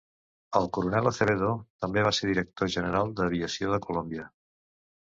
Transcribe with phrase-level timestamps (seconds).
[0.59, 1.51] El coronel Acevedo
[1.85, 4.29] també va ser director general d'aviació de Colòmbia.